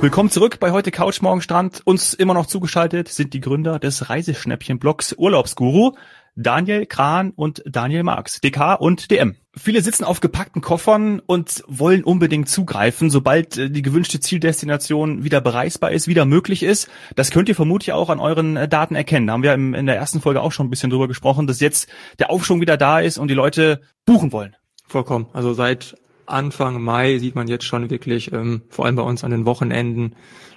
[0.00, 1.82] Willkommen zurück bei heute Couch Morgen Strand.
[1.84, 5.96] Uns immer noch zugeschaltet sind die Gründer des Reiseschnäppchen-Blogs Urlaubsguru,
[6.36, 9.34] Daniel Kran und Daniel Marx, DK und DM.
[9.56, 15.40] Viele sitzen auf gepackten Koffern und wollen unbedingt zugreifen, sobald äh, die gewünschte Zieldestination wieder
[15.40, 16.88] bereisbar ist, wieder möglich ist.
[17.16, 19.26] Das könnt ihr vermutlich auch an euren äh, Daten erkennen.
[19.26, 21.88] Da haben wir in der ersten Folge auch schon ein bisschen drüber gesprochen, dass jetzt
[22.20, 24.54] der Aufschwung wieder da ist und die Leute buchen wollen.
[24.86, 25.26] Vollkommen.
[25.32, 25.96] Also seit
[26.28, 30.14] Anfang Mai sieht man jetzt schon wirklich, ähm, vor allem bei uns an den Wochenenden,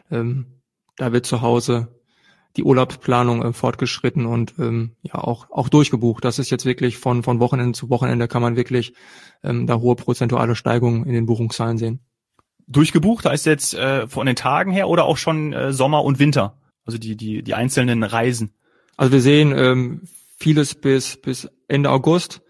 [0.09, 0.61] ähm,
[0.97, 2.01] da wird zu Hause
[2.57, 6.23] die Urlaubsplanung äh, fortgeschritten und ähm, ja auch auch durchgebucht.
[6.25, 8.93] Das ist jetzt wirklich von von Wochenende zu Wochenende kann man wirklich
[9.43, 12.01] ähm, da hohe prozentuale Steigungen in den Buchungszahlen sehen.
[12.67, 16.57] Durchgebucht heißt jetzt äh, von den Tagen her oder auch schon äh, Sommer und Winter,
[16.85, 18.53] also die die die einzelnen Reisen.
[18.97, 20.01] Also wir sehen ähm,
[20.37, 22.41] vieles bis bis Ende August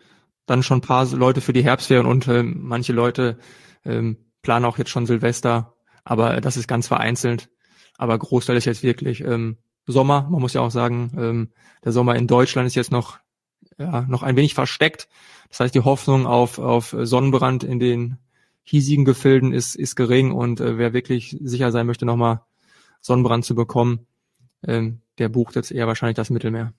[0.46, 3.38] dann schon ein paar Leute für die Herbstferien und ähm, manche Leute
[3.86, 7.50] ähm, planen auch jetzt schon Silvester, aber das ist ganz vereinzelt.
[7.98, 10.28] Aber Großteil ist jetzt wirklich ähm, Sommer.
[10.30, 11.50] Man muss ja auch sagen, ähm,
[11.84, 13.20] der Sommer in Deutschland ist jetzt noch
[13.78, 15.08] ja, noch ein wenig versteckt.
[15.50, 18.18] Das heißt, die Hoffnung auf, auf Sonnenbrand in den
[18.64, 22.42] hiesigen Gefilden ist, ist gering und äh, wer wirklich sicher sein möchte, nochmal
[23.02, 24.06] Sonnenbrand zu bekommen,
[24.66, 26.74] ähm, der bucht jetzt eher wahrscheinlich das Mittelmeer.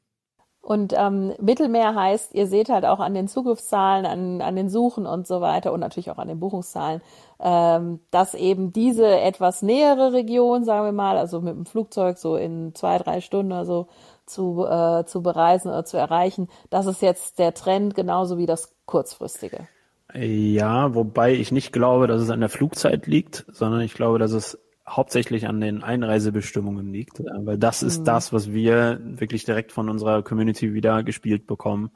[0.62, 5.06] Und ähm, Mittelmeer heißt, ihr seht halt auch an den Zugriffszahlen, an, an den Suchen
[5.06, 7.02] und so weiter und natürlich auch an den Buchungszahlen,
[7.40, 12.36] ähm, dass eben diese etwas nähere Region, sagen wir mal, also mit dem Flugzeug so
[12.36, 13.88] in zwei, drei Stunden oder so
[14.24, 18.72] zu, äh, zu bereisen oder zu erreichen, das ist jetzt der Trend genauso wie das
[18.86, 19.66] kurzfristige.
[20.14, 24.30] Ja, wobei ich nicht glaube, dass es an der Flugzeit liegt, sondern ich glaube, dass
[24.30, 24.58] es
[24.96, 28.04] hauptsächlich an den Einreisebestimmungen liegt, äh, weil das ist mhm.
[28.04, 31.90] das, was wir wirklich direkt von unserer Community wieder gespielt bekommen.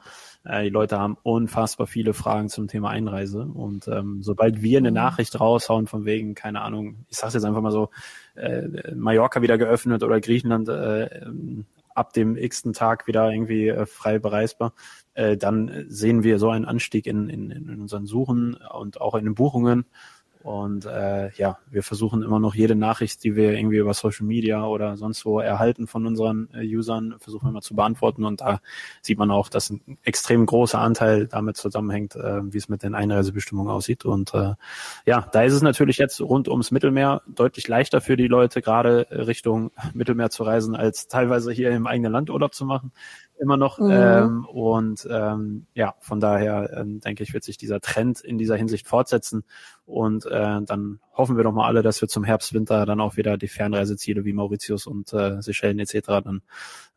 [0.44, 4.90] Äh, die Leute haben unfassbar viele Fragen zum Thema Einreise und ähm, sobald wir eine
[4.90, 4.96] mhm.
[4.96, 7.90] Nachricht raushauen von wegen, keine Ahnung, ich sag's jetzt einfach mal so,
[8.34, 11.08] äh, Mallorca wieder geöffnet oder Griechenland äh,
[11.96, 14.74] ab dem x-ten Tag wieder irgendwie äh, frei bereisbar,
[15.14, 19.24] äh, dann sehen wir so einen Anstieg in, in, in unseren Suchen und auch in
[19.24, 19.86] den Buchungen
[20.46, 24.64] und äh, ja, wir versuchen immer noch jede Nachricht, die wir irgendwie über Social Media
[24.64, 28.24] oder sonst wo erhalten von unseren äh, Usern, versuchen wir immer zu beantworten.
[28.24, 28.60] Und da
[29.02, 32.94] sieht man auch, dass ein extrem großer Anteil damit zusammenhängt, äh, wie es mit den
[32.94, 34.04] Einreisebestimmungen aussieht.
[34.04, 34.54] Und äh,
[35.04, 39.08] ja, da ist es natürlich jetzt rund ums Mittelmeer deutlich leichter für die Leute, gerade
[39.10, 42.92] Richtung Mittelmeer zu reisen, als teilweise hier im eigenen Land Urlaub zu machen
[43.38, 43.78] immer noch.
[43.78, 43.90] Mhm.
[43.90, 48.56] Ähm, und ähm, ja, von daher ähm, denke ich, wird sich dieser Trend in dieser
[48.56, 49.44] Hinsicht fortsetzen.
[49.84, 53.16] Und äh, dann hoffen wir doch mal alle, dass wir zum Herbst, Winter dann auch
[53.16, 56.00] wieder die Fernreiseziele wie Mauritius und äh, Seychellen etc.
[56.06, 56.42] dann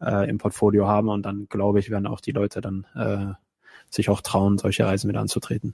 [0.02, 1.10] äh, im Portfolio haben.
[1.10, 3.34] Und dann glaube ich, werden auch die Leute dann äh,
[3.90, 5.74] sich auch trauen, solche Reisen wieder anzutreten.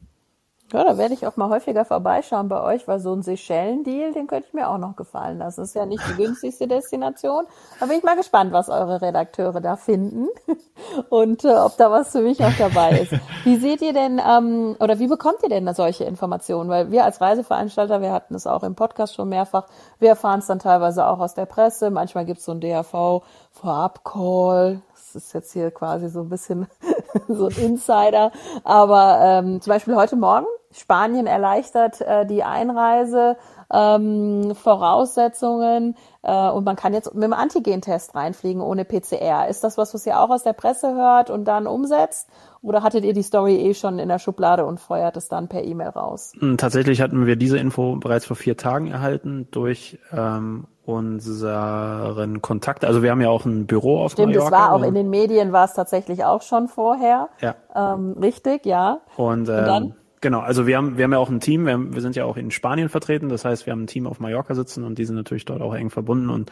[0.74, 4.26] Ja, da werde ich auch mal häufiger vorbeischauen bei euch, weil so ein Seychellen-Deal, den
[4.26, 5.62] könnte ich mir auch noch gefallen lassen.
[5.62, 7.46] Das ist ja nicht die günstigste Destination.
[7.80, 10.28] Da bin ich mal gespannt, was eure Redakteure da finden
[11.10, 13.14] und äh, ob da was für mich auch dabei ist.
[13.44, 16.68] Wie seht ihr denn, ähm, oder wie bekommt ihr denn solche Informationen?
[16.68, 19.68] Weil wir als Reiseveranstalter, wir hatten es auch im Podcast schon mehrfach,
[20.00, 21.92] wir erfahren es dann teilweise auch aus der Presse.
[21.92, 24.82] Manchmal gibt es so ein DAV-Vorab-Call,
[25.16, 26.68] ist jetzt hier quasi so ein bisschen
[27.28, 28.32] so ein Insider.
[28.64, 33.38] Aber ähm, zum Beispiel heute Morgen, Spanien erleichtert äh, die Einreise.
[33.74, 39.48] Ähm, Voraussetzungen äh, und man kann jetzt mit dem Antigentest reinfliegen ohne PCR.
[39.50, 42.30] Ist das was, was ihr auch aus der Presse hört und dann umsetzt?
[42.62, 45.64] Oder hattet ihr die Story eh schon in der Schublade und feuert es dann per
[45.64, 46.34] E-Mail raus?
[46.38, 52.86] Hm, tatsächlich hatten wir diese Info bereits vor vier Tagen erhalten durch ähm, unseren Kontakt.
[52.86, 54.48] Also wir haben ja auch ein Büro auf Stimmt, Mallorca.
[54.48, 57.30] Stimmt, es war auch in den Medien war es tatsächlich auch schon vorher.
[57.42, 57.56] Ja.
[57.76, 59.00] Ähm, richtig, ja.
[59.18, 59.96] Und, ähm, und dann?
[60.26, 62.26] Genau, also wir haben, wir haben ja auch ein Team, wir, haben, wir sind ja
[62.26, 65.06] auch in Spanien vertreten, das heißt, wir haben ein Team auf Mallorca sitzen und die
[65.06, 66.52] sind natürlich dort auch eng verbunden und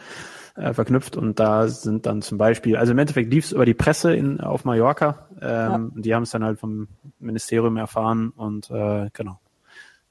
[0.54, 3.74] äh, verknüpft und da sind dann zum Beispiel, also im Endeffekt lief es über die
[3.74, 6.02] Presse in, auf Mallorca, ähm, ja.
[6.02, 6.86] die haben es dann halt vom
[7.18, 9.40] Ministerium erfahren und äh, genau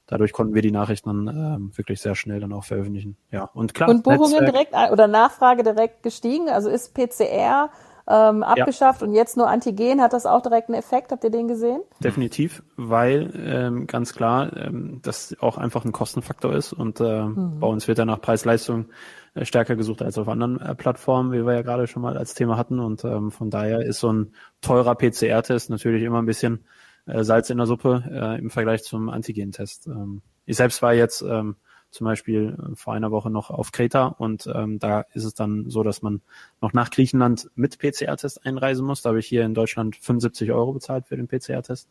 [0.06, 3.16] dadurch konnten wir die Nachrichten dann ähm, wirklich sehr schnell dann auch veröffentlichen.
[3.30, 3.88] Ja, und klar.
[3.88, 6.50] Und Buchungen Netzwerk, direkt äh, oder Nachfrage direkt gestiegen?
[6.50, 7.70] Also ist PCR
[8.08, 9.06] ähm, abgeschafft ja.
[9.06, 11.10] und jetzt nur Antigen, hat das auch direkt einen Effekt?
[11.12, 11.82] Habt ihr den gesehen?
[12.00, 17.60] Definitiv, weil ähm, ganz klar ähm, das auch einfach ein Kostenfaktor ist und äh, mhm.
[17.60, 18.86] bei uns wird ja nach Preis-Leistung
[19.34, 22.34] äh, stärker gesucht als auf anderen äh, Plattformen, wie wir ja gerade schon mal als
[22.34, 26.64] Thema hatten und ähm, von daher ist so ein teurer PCR-Test natürlich immer ein bisschen
[27.06, 29.86] äh, Salz in der Suppe äh, im Vergleich zum Antigen-Test.
[29.86, 31.56] Ähm, ich selbst war jetzt ähm,
[31.94, 35.70] zum Beispiel äh, vor einer Woche noch auf Kreta und ähm, da ist es dann
[35.70, 36.20] so, dass man
[36.60, 39.02] noch nach Griechenland mit PCR-Test einreisen muss.
[39.02, 41.88] Da habe ich hier in Deutschland 75 Euro bezahlt für den PCR-Test.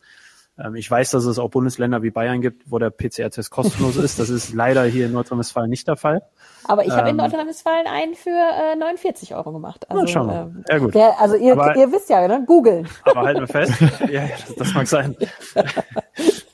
[0.59, 4.19] Ähm, ich weiß, dass es auch Bundesländer wie Bayern gibt, wo der PCR-Test kostenlos ist.
[4.19, 6.21] Das ist leider hier in Nordrhein-Westfalen nicht der Fall.
[6.65, 9.89] Aber ich habe in ähm, Nordrhein-Westfalen einen für äh, 49 Euro gemacht.
[9.89, 10.29] Also, schon.
[10.29, 10.93] Ähm, ja, gut.
[10.93, 12.43] Der, also ihr, aber, ihr wisst ja, ne?
[12.45, 12.87] Googeln.
[13.03, 13.73] Aber halten wir fest.
[14.11, 15.15] ja, das, das mag sein.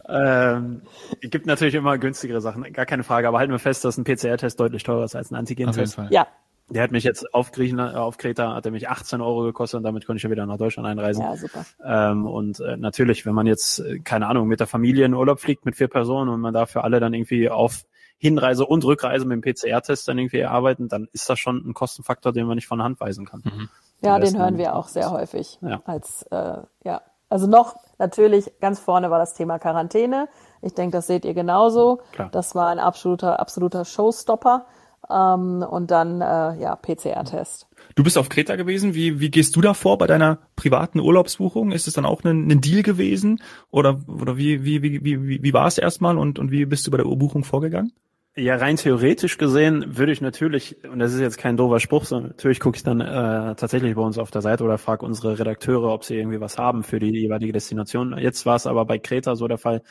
[0.09, 0.81] ähm,
[1.21, 3.27] es gibt natürlich immer günstigere Sachen, gar keine Frage.
[3.27, 6.00] Aber halten wir fest, dass ein PCR-Test deutlich teurer ist als ein Antigen-Test.
[6.09, 6.27] Ja.
[6.69, 9.83] Der hat mich jetzt auf Griechenland, auf Kreta hat er mich 18 Euro gekostet und
[9.83, 11.23] damit konnte ich ja wieder nach Deutschland einreisen.
[11.23, 11.65] Ja, super.
[11.83, 15.39] Ähm, und äh, natürlich, wenn man jetzt, äh, keine Ahnung, mit der Familie in Urlaub
[15.39, 17.85] fliegt mit vier Personen und man dafür alle dann irgendwie auf
[18.19, 22.33] Hinreise und Rückreise mit dem PCR-Test dann irgendwie arbeiten, dann ist das schon ein Kostenfaktor,
[22.33, 23.41] den man nicht von der Hand weisen kann.
[23.44, 23.69] Mhm.
[24.01, 25.57] Ja, den hören wir auch sehr häufig.
[25.61, 25.81] Ja.
[25.85, 30.28] Als äh, ja, also noch natürlich ganz vorne war das Thema Quarantäne.
[30.62, 32.02] Ich denke, das seht ihr genauso.
[32.12, 32.30] Klar.
[32.31, 34.66] Das war ein absoluter absoluter Showstopper.
[35.10, 37.68] Ähm, und dann äh, ja PCR-Test.
[37.96, 38.94] Du bist auf Kreta gewesen.
[38.94, 41.72] Wie, wie gehst du da vor bei deiner privaten Urlaubsbuchung?
[41.72, 43.42] Ist es dann auch ein, ein Deal gewesen?
[43.72, 46.92] Oder, oder wie, wie, wie, wie, wie war es erstmal und, und wie bist du
[46.92, 47.94] bei der Urbuchung vorgegangen?
[48.39, 52.30] Ja, rein theoretisch gesehen würde ich natürlich, und das ist jetzt kein doofer Spruch, sondern
[52.30, 55.91] natürlich gucke ich dann äh, tatsächlich bei uns auf der Seite oder frage unsere Redakteure,
[55.91, 58.18] ob sie irgendwie was haben für die jeweilige Destination.
[58.18, 59.81] Jetzt war es aber bei Kreta so der Fall,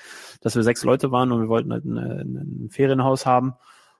[0.41, 3.55] dass wir sechs Leute waren und wir wollten halt ein, ein Ferienhaus haben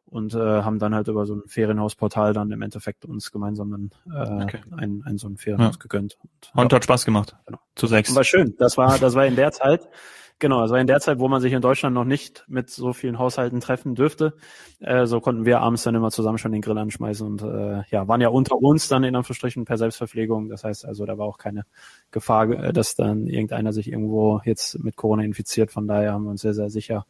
[0.07, 3.91] und äh, haben dann halt über so ein Ferienhausportal dann im Endeffekt uns gemeinsam dann
[4.15, 4.61] äh, okay.
[4.77, 5.79] ein, ein so ein Ferienhaus ja.
[5.79, 6.17] gegönnt.
[6.55, 6.77] Und, und ja.
[6.77, 7.37] hat Spaß gemacht.
[7.47, 7.59] Genau.
[7.75, 8.15] Zu sechs.
[8.15, 8.55] War schön.
[8.59, 9.89] Das war, das war in der Zeit,
[10.39, 13.19] genau, war in der Zeit, wo man sich in Deutschland noch nicht mit so vielen
[13.19, 14.35] Haushalten treffen dürfte.
[14.81, 18.09] Äh, so konnten wir abends dann immer zusammen schon den Grill anschmeißen und äh, ja,
[18.09, 20.49] waren ja unter uns dann in Anführungsstrichen per Selbstverpflegung.
[20.49, 21.65] Das heißt also, da war auch keine
[22.11, 25.71] Gefahr, äh, dass dann irgendeiner sich irgendwo jetzt mit Corona infiziert.
[25.71, 27.07] Von daher haben wir uns sehr, sehr sicher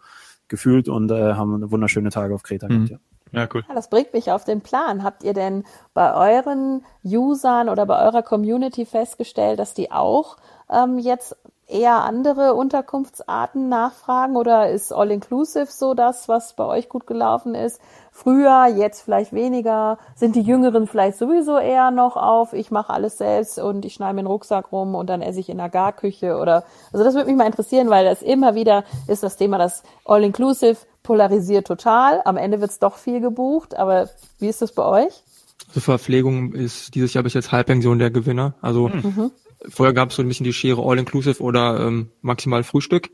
[0.48, 2.86] gefühlt und äh, haben wunderschöne Tage auf Kreta mhm.
[2.86, 2.90] gehabt.
[2.90, 2.98] Ja.
[3.32, 3.62] Ja, cool.
[3.68, 5.02] Ja, das bringt mich auf den Plan.
[5.02, 10.38] Habt ihr denn bei euren Usern oder bei eurer Community festgestellt, dass die auch
[10.70, 11.36] ähm, jetzt
[11.68, 17.80] eher andere Unterkunftsarten nachfragen oder ist All-Inclusive so das, was bei euch gut gelaufen ist?
[18.10, 19.98] Früher, jetzt vielleicht weniger?
[20.16, 24.14] Sind die Jüngeren vielleicht sowieso eher noch auf, ich mache alles selbst und ich schneide
[24.14, 27.28] mir den Rucksack rum und dann esse ich in der Garküche oder, also das würde
[27.28, 32.22] mich mal interessieren, weil das immer wieder ist das Thema, das All-Inclusive polarisiert total.
[32.24, 35.22] Am Ende wird es doch viel gebucht, aber wie ist das bei euch?
[35.68, 38.54] Also Verpflegung ist dieses Jahr bis jetzt Halbpension der Gewinner.
[38.62, 39.30] Also mhm.
[39.66, 43.10] Vorher gab es so ein bisschen die Schere All-Inclusive oder ähm, maximal Frühstück.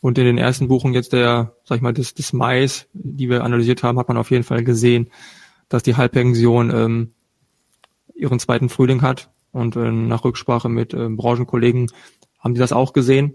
[0.00, 3.44] Und in den ersten Buchungen jetzt der, sag ich mal, des, des Mais, die wir
[3.44, 5.10] analysiert haben, hat man auf jeden Fall gesehen,
[5.68, 7.12] dass die Halbpension ähm,
[8.14, 9.30] ihren zweiten Frühling hat.
[9.52, 11.90] Und äh, nach Rücksprache mit äh, Branchenkollegen
[12.38, 13.34] haben die das auch gesehen.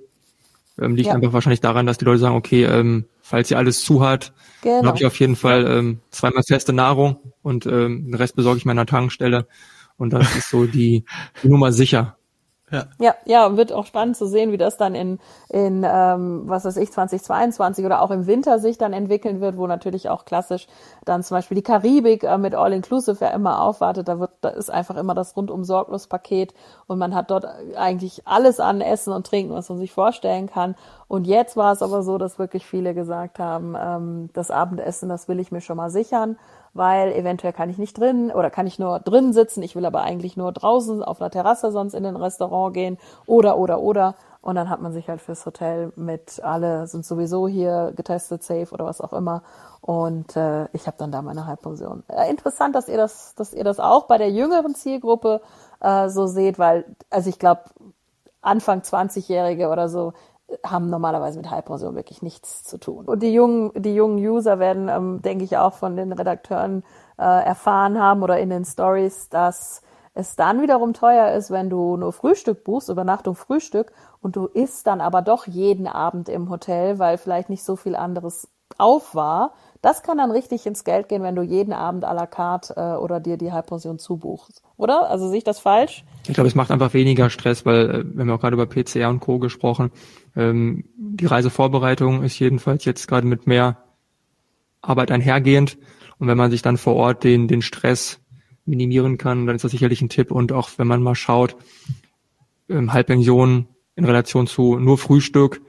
[0.80, 1.14] Ähm, liegt ja.
[1.14, 4.86] einfach wahrscheinlich daran, dass die Leute sagen, okay, ähm, falls ihr alles zu hat, genau.
[4.86, 8.66] habe ich auf jeden Fall ähm, zweimal feste Nahrung und ähm, den Rest besorge ich
[8.66, 9.48] meiner Tankstelle.
[9.98, 11.06] Und das ist so die,
[11.44, 12.18] die Nummer sicher.
[12.72, 12.86] Ja.
[13.00, 15.20] ja, ja, wird auch spannend zu sehen, wie das dann in,
[15.50, 19.68] in ähm, was weiß ich, 2022 oder auch im Winter sich dann entwickeln wird, wo
[19.68, 20.68] natürlich auch klassisch
[21.04, 24.08] dann zum Beispiel die Karibik äh, mit All-Inclusive ja immer aufwartet.
[24.08, 26.54] Da wird, da ist einfach immer das rundum sorglos Paket
[26.88, 27.46] und man hat dort
[27.76, 30.76] eigentlich alles an Essen und Trinken, was man sich vorstellen kann.
[31.12, 35.28] Und jetzt war es aber so, dass wirklich viele gesagt haben, ähm, das Abendessen, das
[35.28, 36.38] will ich mir schon mal sichern
[36.74, 40.02] weil eventuell kann ich nicht drin oder kann ich nur drin sitzen, ich will aber
[40.02, 44.16] eigentlich nur draußen auf einer Terrasse sonst in ein Restaurant gehen oder oder oder.
[44.42, 48.70] Und dann hat man sich halt fürs Hotel mit alle sind sowieso hier getestet safe
[48.72, 49.44] oder was auch immer.
[49.82, 52.04] Und äh, ich habe dann da meine Halbpension.
[52.08, 55.42] Äh, interessant, dass ihr das dass ihr das auch bei der jüngeren Zielgruppe
[55.80, 57.62] äh, so seht, weil also ich glaube
[58.42, 60.14] Anfang 20-Jährige oder so
[60.66, 63.06] haben normalerweise mit Halbpension wirklich nichts zu tun.
[63.06, 66.84] Und die jungen, die jungen User werden, ähm, denke ich, auch von den Redakteuren
[67.18, 69.82] äh, erfahren haben oder in den Stories, dass
[70.14, 74.88] es dann wiederum teuer ist, wenn du nur Frühstück buchst, Übernachtung, Frühstück, und du isst
[74.88, 79.54] dann aber doch jeden Abend im Hotel, weil vielleicht nicht so viel anderes auf war.
[79.82, 82.98] Das kann dann richtig ins Geld gehen, wenn du jeden Abend à la carte äh,
[82.98, 84.62] oder dir die Halbpension zubuchst.
[84.78, 85.10] Oder?
[85.10, 86.04] Also sehe ich das falsch?
[86.28, 88.68] Ich glaube, es macht einfach weniger Stress, weil äh, wir haben ja auch gerade über
[88.68, 89.40] PCR und Co.
[89.40, 89.92] gesprochen.
[90.36, 93.78] Ähm, die Reisevorbereitung ist jedenfalls jetzt gerade mit mehr
[94.82, 95.80] Arbeit einhergehend.
[96.20, 98.20] Und wenn man sich dann vor Ort den, den Stress
[98.66, 100.30] minimieren kann, dann ist das sicherlich ein Tipp.
[100.30, 101.56] Und auch wenn man mal schaut,
[102.70, 105.62] ähm, Halbpension in Relation zu nur Frühstück,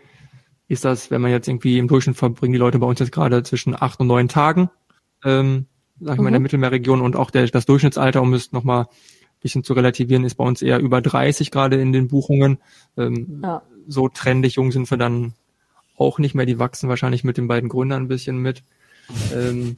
[0.69, 3.43] ist das, wenn man jetzt irgendwie im Durchschnitt verbringen die Leute bei uns jetzt gerade
[3.43, 4.71] zwischen acht und neun Tagen,
[5.25, 5.67] ähm,
[6.01, 6.25] sag ich mhm.
[6.25, 6.43] mal, in der mhm.
[6.45, 8.87] Mittelmeerregion und auch der, das Durchschnittsalter, um es nochmal
[9.41, 12.59] bisschen zu relativieren, ist bei uns eher über 30 gerade in den Buchungen.
[12.97, 15.35] Ähm, ja so trendig jung sind wir dann
[15.97, 16.47] auch nicht mehr.
[16.47, 18.63] Die wachsen wahrscheinlich mit den beiden Gründern ein bisschen mit.
[19.35, 19.77] Ähm,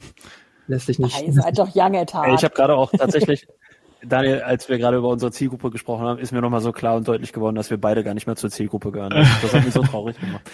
[0.67, 1.19] lässt sich nicht.
[1.19, 2.33] Ja, ihr seid doch young at heart.
[2.39, 3.47] Ich habe gerade auch tatsächlich,
[4.07, 7.07] Daniel, als wir gerade über unsere Zielgruppe gesprochen haben, ist mir nochmal so klar und
[7.07, 9.11] deutlich geworden, dass wir beide gar nicht mehr zur Zielgruppe gehören.
[9.41, 10.49] Das hat mich so traurig gemacht.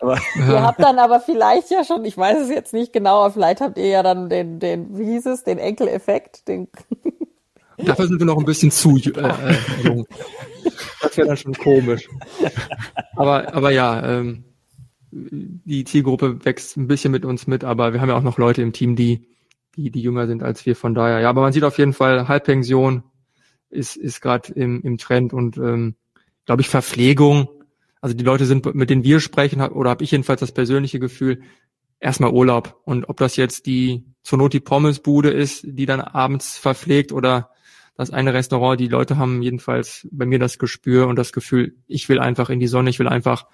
[0.00, 3.32] Aber ihr habt dann aber vielleicht ja schon, ich weiß es jetzt nicht genau, aber
[3.32, 6.68] vielleicht habt ihr ja dann den, den, wie hieß es, den Enkeleffekt, den.
[7.76, 10.06] Dafür sind wir noch ein bisschen zu äh, äh, jung.
[11.02, 12.08] Das wäre dann schon komisch.
[13.16, 14.44] Aber, aber ja, ähm,
[15.10, 18.62] die Zielgruppe wächst ein bisschen mit uns mit, aber wir haben ja auch noch Leute
[18.62, 19.26] im Team, die,
[19.76, 20.76] die, die jünger sind als wir.
[20.76, 23.04] Von daher, ja, aber man sieht auf jeden Fall, Halbpension
[23.70, 25.94] ist, ist gerade im, im Trend und ähm,
[26.46, 27.48] glaube ich, Verpflegung.
[28.00, 31.42] Also die Leute sind, mit denen wir sprechen, oder habe ich jedenfalls das persönliche Gefühl,
[32.00, 32.80] erstmal Urlaub.
[32.84, 37.50] Und ob das jetzt die zur Not die Pommesbude ist, die dann abends verpflegt oder
[37.96, 42.08] das eine Restaurant, die Leute haben jedenfalls bei mir das Gespür und das Gefühl, ich
[42.08, 43.46] will einfach in die Sonne, ich will einfach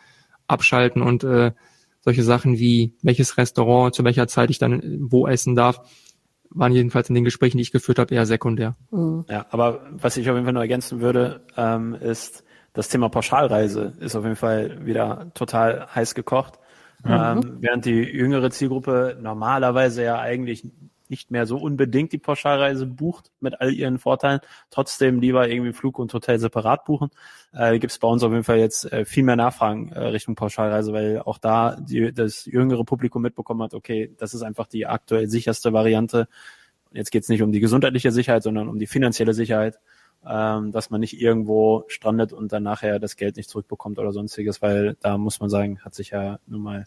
[0.46, 1.52] abschalten und äh,
[2.00, 5.80] solche Sachen wie welches Restaurant, zu welcher Zeit ich dann wo essen darf,
[6.50, 8.76] waren jedenfalls in den Gesprächen, die ich geführt habe, eher sekundär.
[8.90, 9.24] Mhm.
[9.28, 12.44] Ja, aber was ich auf jeden Fall noch ergänzen würde, ähm, ist
[12.76, 16.58] das Thema Pauschalreise ist auf jeden Fall wieder total heiß gekocht.
[17.04, 17.10] Mhm.
[17.10, 20.70] Ähm, während die jüngere Zielgruppe normalerweise ja eigentlich
[21.10, 25.98] nicht mehr so unbedingt die Pauschalreise bucht mit all ihren Vorteilen, trotzdem lieber irgendwie Flug
[25.98, 27.10] und Hotel separat buchen,
[27.52, 30.34] äh, gibt es bei uns auf jeden Fall jetzt äh, viel mehr Nachfragen äh, Richtung
[30.34, 34.86] Pauschalreise, weil auch da die, das jüngere Publikum mitbekommen hat, okay, das ist einfach die
[34.86, 36.28] aktuell sicherste Variante.
[36.92, 39.78] Jetzt geht es nicht um die gesundheitliche Sicherheit, sondern um die finanzielle Sicherheit,
[40.26, 44.62] ähm, dass man nicht irgendwo strandet und dann nachher das Geld nicht zurückbekommt oder sonstiges,
[44.62, 46.86] weil da muss man sagen, hat sich ja nun mal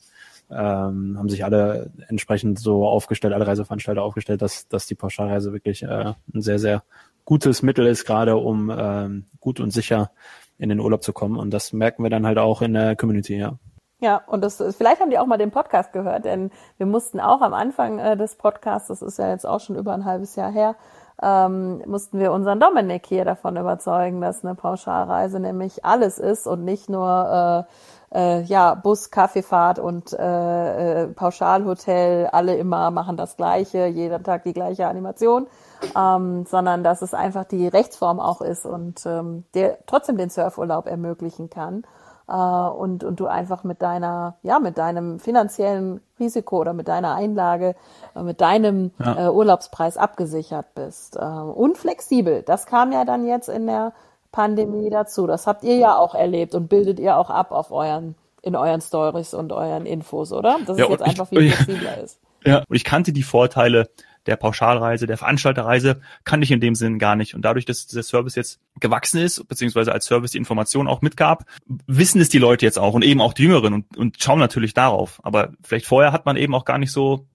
[0.52, 5.84] ähm, haben sich alle entsprechend so aufgestellt, alle Reiseveranstalter aufgestellt, dass, dass die Pauschalreise wirklich
[5.84, 6.84] äh, ein sehr, sehr
[7.26, 10.12] gutes Mittel ist, gerade um ähm, gut und sicher
[10.58, 11.38] in den Urlaub zu kommen.
[11.38, 13.58] Und das merken wir dann halt auch in der Community, ja.
[14.02, 17.42] Ja, und das vielleicht haben die auch mal den Podcast gehört, denn wir mussten auch
[17.42, 20.52] am Anfang äh, des Podcasts, das ist ja jetzt auch schon über ein halbes Jahr
[20.52, 20.76] her,
[21.22, 26.64] ähm, mussten wir unseren Dominik hier davon überzeugen, dass eine Pauschalreise nämlich alles ist und
[26.64, 27.74] nicht nur äh,
[28.12, 34.44] äh, ja, Bus, Kaffeefahrt und äh, äh, Pauschalhotel, alle immer machen das Gleiche, jeden Tag
[34.44, 35.48] die gleiche Animation,
[35.96, 40.88] ähm, sondern dass es einfach die Rechtsform auch ist und ähm, der trotzdem den Surfurlaub
[40.88, 41.84] ermöglichen kann.
[42.30, 47.16] Äh, und, und du einfach mit deiner, ja, mit deinem finanziellen Risiko oder mit deiner
[47.16, 47.76] Einlage,
[48.16, 49.28] äh, mit deinem ja.
[49.28, 51.16] äh, Urlaubspreis abgesichert bist.
[51.16, 52.44] Äh, und flexibel.
[52.44, 53.94] Das kam ja dann jetzt in der
[54.32, 55.26] Pandemie dazu.
[55.28, 58.82] Das habt ihr ja auch erlebt und bildet ihr auch ab auf euren, in euren
[58.82, 60.58] Stories und euren Infos, oder?
[60.66, 62.20] Dass ja, es jetzt einfach viel flexibler ist.
[62.46, 63.90] Ja, und ich kannte die Vorteile
[64.26, 67.36] der Pauschalreise, der Veranstalterreise, kann ich in dem Sinn gar nicht.
[67.36, 71.46] Und dadurch, dass dieser Service jetzt gewachsen ist, beziehungsweise als Service die Information auch mitgab,
[71.88, 74.74] wissen es die Leute jetzt auch und eben auch die Jüngeren und, und schauen natürlich
[74.74, 75.20] darauf.
[75.24, 77.28] Aber vielleicht vorher hat man eben auch gar nicht so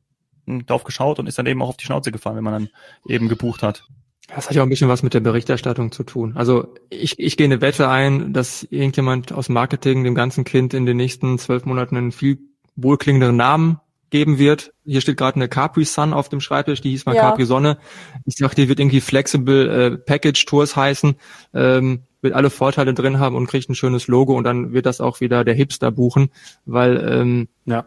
[0.46, 2.68] hm, darauf geschaut und ist dann eben auch auf die Schnauze gefallen, wenn man dann
[3.08, 3.88] eben gebucht hat.
[4.28, 6.32] Das hat ja auch ein bisschen was mit der Berichterstattung zu tun.
[6.34, 10.86] Also ich, ich gehe eine Wette ein, dass irgendjemand aus Marketing dem ganzen Kind in
[10.86, 12.38] den nächsten zwölf Monaten einen viel
[12.76, 13.80] wohlklingenderen Namen
[14.14, 14.72] geben wird.
[14.84, 17.22] Hier steht gerade eine Capri Sun auf dem Schreibtisch, die hieß mal ja.
[17.22, 17.78] Capri Sonne.
[18.24, 21.16] Ich dachte, die wird irgendwie Flexible äh, Package Tours heißen,
[21.52, 25.00] ähm, wird alle Vorteile drin haben und kriegt ein schönes Logo und dann wird das
[25.00, 26.30] auch wieder der Hipster buchen,
[26.64, 27.86] weil ähm, ja.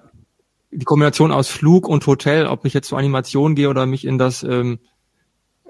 [0.70, 4.18] die Kombination aus Flug und Hotel, ob ich jetzt zur Animation gehe oder mich in
[4.18, 4.80] das ähm,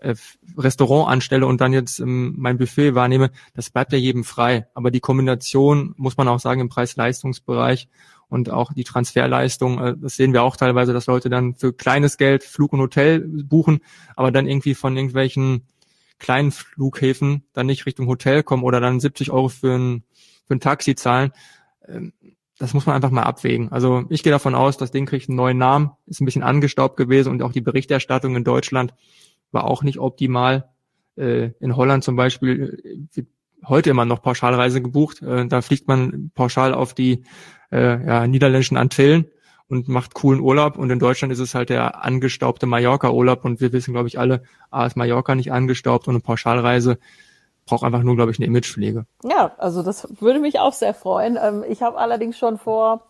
[0.01, 0.15] äh,
[0.57, 4.65] Restaurant anstelle und dann jetzt ähm, mein Buffet wahrnehme, das bleibt ja jedem frei.
[4.73, 7.89] Aber die Kombination, muss man auch sagen, im Preis-Leistungsbereich
[8.29, 12.17] und auch die Transferleistung, äh, das sehen wir auch teilweise, dass Leute dann für kleines
[12.17, 13.79] Geld Flug und Hotel buchen,
[14.15, 15.63] aber dann irgendwie von irgendwelchen
[16.19, 20.03] kleinen Flughäfen dann nicht Richtung Hotel kommen oder dann 70 Euro für ein,
[20.45, 21.31] für ein Taxi zahlen.
[21.87, 22.13] Ähm,
[22.59, 23.71] das muss man einfach mal abwägen.
[23.71, 26.97] Also ich gehe davon aus, das Ding kriegt einen neuen Namen, ist ein bisschen angestaubt
[26.97, 28.95] gewesen und auch die Berichterstattung in Deutschland
[29.51, 30.69] war auch nicht optimal.
[31.15, 33.27] Äh, in Holland zum Beispiel äh, wird
[33.63, 35.19] heute immer noch Pauschalreise gebucht.
[35.21, 37.23] Da fliegt man pauschal auf die
[37.71, 39.25] äh, ja, niederländischen Antillen
[39.69, 40.77] und macht coolen Urlaub.
[40.77, 43.43] Und in Deutschland ist es halt der angestaubte Mallorca-Urlaub.
[43.45, 46.97] Und wir wissen, glaube ich, alle, A ist Mallorca nicht angestaubt und eine Pauschalreise
[47.65, 49.05] braucht einfach nur, glaube ich, eine Imagepflege.
[49.23, 51.37] Ja, also das würde mich auch sehr freuen.
[51.41, 53.03] Ähm, ich habe allerdings schon vor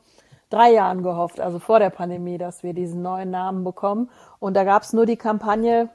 [0.50, 4.10] drei Jahren gehofft, also vor der Pandemie, dass wir diesen neuen Namen bekommen.
[4.40, 5.90] Und da gab es nur die Kampagne,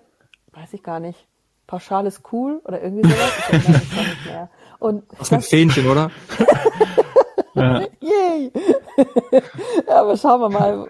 [0.53, 1.27] weiß ich gar nicht,
[1.67, 3.33] pauschal ist cool oder irgendwie sowas.
[3.51, 4.51] Ich nicht mehr.
[4.79, 6.11] Und Was mit Fähnchen, oder?
[7.55, 7.81] ja.
[8.01, 8.53] Yay!
[9.89, 10.89] ja, aber schauen wir mal.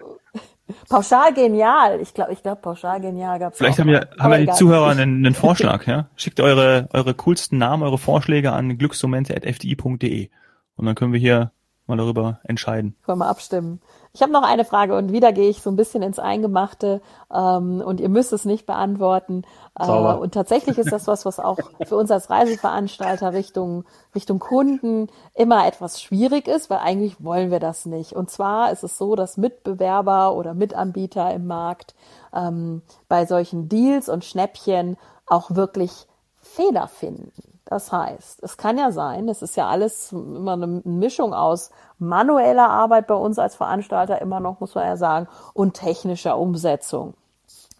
[0.89, 1.99] Pauschal genial.
[2.01, 5.25] Ich glaube, ich glaube, pauschal genial gab's Vielleicht haben wir, haben wir die Zuhörer einen,
[5.25, 6.09] einen Vorschlag, ja?
[6.15, 10.29] Schickt eure, eure coolsten Namen, eure Vorschläge an glücksmomente.fdi.de.
[10.75, 11.51] Und dann können wir hier
[11.85, 12.95] mal darüber entscheiden.
[13.05, 13.81] Können wir abstimmen.
[14.15, 17.01] Ich habe noch eine Frage und wieder gehe ich so ein bisschen ins Eingemachte
[17.33, 19.43] ähm, und ihr müsst es nicht beantworten.
[19.77, 25.07] Äh, und tatsächlich ist das was, was auch für uns als Reiseveranstalter Richtung, Richtung Kunden
[25.33, 28.13] immer etwas schwierig ist, weil eigentlich wollen wir das nicht.
[28.13, 31.95] Und zwar ist es so, dass Mitbewerber oder Mitanbieter im Markt
[32.35, 36.05] ähm, bei solchen Deals und Schnäppchen auch wirklich
[36.39, 37.52] Fehler finden.
[37.73, 42.69] Das heißt, es kann ja sein, es ist ja alles immer eine Mischung aus manueller
[42.69, 47.15] Arbeit bei uns als Veranstalter immer noch, muss man ja sagen, und technischer Umsetzung.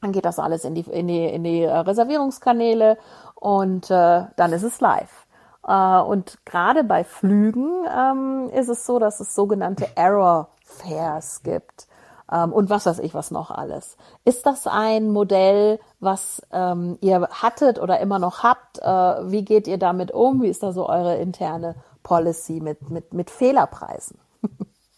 [0.01, 2.97] Dann geht das alles in die, in die, in die äh, Reservierungskanäle
[3.35, 5.27] und äh, dann ist es live.
[5.67, 11.85] Äh, und gerade bei Flügen ähm, ist es so, dass es sogenannte Error Fares gibt
[12.27, 13.97] und was weiß ich was noch alles.
[14.25, 18.79] Ist das ein Modell, was ähm, ihr hattet oder immer noch habt?
[18.79, 20.41] Äh, wie geht ihr damit um?
[20.41, 24.17] Wie ist da so eure interne Policy mit, mit, mit Fehlerpreisen?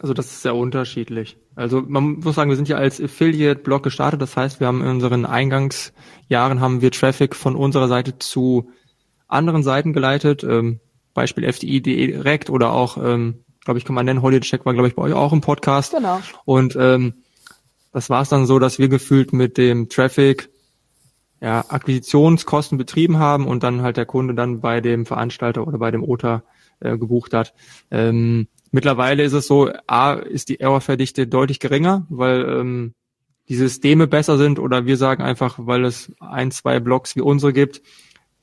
[0.01, 1.38] Also das ist sehr unterschiedlich.
[1.55, 4.22] Also man muss sagen, wir sind ja als Affiliate-Blog gestartet.
[4.22, 8.70] Das heißt, wir haben in unseren Eingangsjahren haben wir Traffic von unserer Seite zu
[9.27, 10.44] anderen Seiten geleitet.
[10.44, 10.79] Ähm,
[11.13, 14.88] Beispiel FDI direkt oder auch, ähm, glaube ich, kann man nennen, Holiday Check war, glaube
[14.88, 15.93] ich, bei euch auch im Podcast.
[15.93, 16.22] Genau.
[16.45, 17.15] Und ähm,
[17.91, 20.50] das war es dann so, dass wir gefühlt mit dem Traffic
[21.41, 25.91] ja, Akquisitionskosten betrieben haben und dann halt der Kunde dann bei dem Veranstalter oder bei
[25.91, 26.43] dem OTA
[26.79, 27.53] äh, gebucht hat.
[27.91, 32.93] Ähm, mittlerweile ist es so, A, ist die Errorverdichte deutlich geringer, weil ähm,
[33.48, 37.53] die Systeme besser sind oder wir sagen einfach, weil es ein, zwei Blocks wie unsere
[37.53, 37.81] gibt,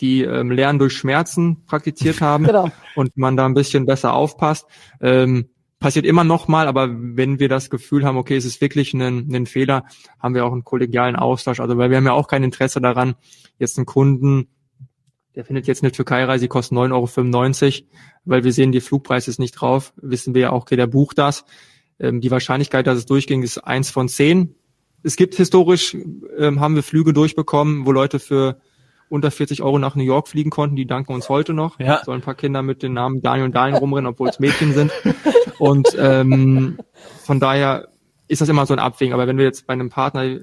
[0.02, 2.70] die ähm, Lernen durch Schmerzen praktiziert haben genau.
[2.96, 4.66] und man da ein bisschen besser aufpasst.
[5.00, 8.92] Ähm, passiert immer noch mal, aber wenn wir das Gefühl haben, okay, es ist wirklich
[8.94, 9.84] ein, ein Fehler,
[10.18, 11.60] haben wir auch einen kollegialen Austausch.
[11.60, 13.14] Also weil wir haben ja auch kein Interesse daran,
[13.58, 14.48] jetzt einen Kunden,
[15.34, 17.86] der findet jetzt eine Türkei-Reise, die kostet 9,95 Euro,
[18.24, 21.18] weil wir sehen, die Flugpreis ist nicht drauf, wissen wir ja auch, okay, der bucht
[21.18, 21.44] das.
[21.98, 24.56] Ähm, die Wahrscheinlichkeit, dass es durchging, ist eins von zehn.
[25.02, 25.96] Es gibt historisch,
[26.36, 28.60] ähm, haben wir Flüge durchbekommen, wo Leute für
[29.12, 31.78] unter 40 Euro nach New York fliegen konnten, die danken uns heute noch.
[31.78, 32.00] Ja.
[32.02, 34.90] So ein paar Kinder mit den Namen Daniel und Daniel rumrennen, obwohl es Mädchen sind.
[35.58, 36.78] Und ähm,
[37.22, 37.88] von daher
[38.26, 39.12] ist das immer so ein Abwägen.
[39.12, 40.40] Aber wenn wir jetzt bei einem Partner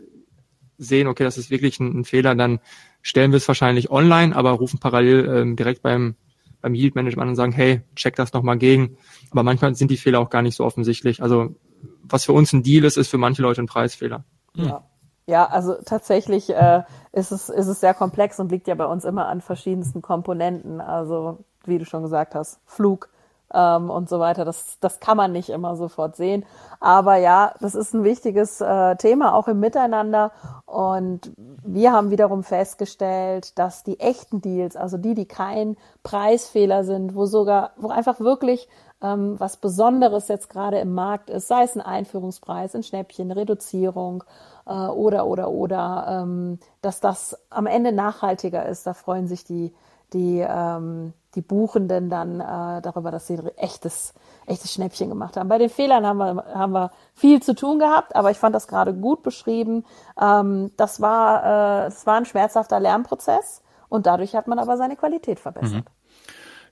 [0.78, 2.60] sehen, okay, das ist wirklich ein, ein Fehler, dann
[3.02, 6.16] stellen wir es wahrscheinlich online, aber rufen parallel ähm, direkt beim
[6.62, 8.98] beim Yield Management an und sagen, hey, check das nochmal gegen.
[9.32, 11.24] Aber manchmal sind die Fehler auch gar nicht so offensichtlich.
[11.24, 11.56] Also
[12.04, 14.26] was für uns ein Deal ist, ist für manche Leute ein Preisfehler.
[14.56, 14.89] Ja.
[15.30, 19.06] Ja, also tatsächlich äh, ist, es, ist es sehr komplex und liegt ja bei uns
[19.06, 20.82] immer an verschiedensten Komponenten.
[20.82, 23.10] Also wie du schon gesagt hast, Flug
[23.54, 24.44] ähm, und so weiter.
[24.44, 26.46] Das, das kann man nicht immer sofort sehen.
[26.80, 30.32] Aber ja, das ist ein wichtiges äh, Thema auch im Miteinander.
[30.66, 37.14] Und wir haben wiederum festgestellt, dass die echten Deals, also die, die kein Preisfehler sind,
[37.14, 38.68] wo sogar, wo einfach wirklich
[39.02, 44.24] ähm, was Besonderes jetzt gerade im Markt ist, sei es ein Einführungspreis, ein Schnäppchen, Reduzierung
[44.70, 48.86] äh, oder oder oder, ähm, dass das am Ende nachhaltiger ist.
[48.86, 49.74] Da freuen sich die
[50.14, 54.14] die ähm, die Buchenden dann äh, darüber, dass sie ein echtes
[54.46, 55.50] echtes Schnäppchen gemacht haben.
[55.50, 58.68] Bei den Fehlern haben wir haben wir viel zu tun gehabt, aber ich fand das
[58.68, 59.86] gerade gut beschrieben.
[60.20, 64.96] Ähm, das war äh, das war ein schmerzhafter Lernprozess und dadurch hat man aber seine
[64.96, 65.86] Qualität verbessert.
[65.86, 66.00] Mhm.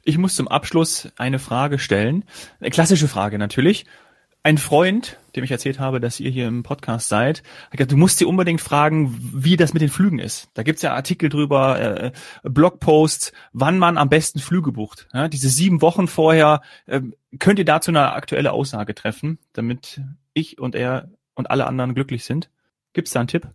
[0.04, 2.24] Ich muss zum Abschluss eine Frage stellen.
[2.62, 3.86] Eine klassische Frage natürlich.
[4.48, 7.98] Ein Freund, dem ich erzählt habe, dass ihr hier im Podcast seid, hat gesagt, du
[7.98, 10.48] musst sie unbedingt fragen, wie das mit den Flügen ist.
[10.54, 12.12] Da gibt's ja Artikel drüber, äh,
[12.44, 15.10] Blogposts, wann man am besten Flüge bucht.
[15.14, 17.02] Ja, diese sieben Wochen vorher, äh,
[17.40, 20.00] könnt ihr dazu eine aktuelle Aussage treffen, damit
[20.34, 22.50] ich und er und alle anderen glücklich sind?
[22.94, 23.50] Gibt's da einen Tipp?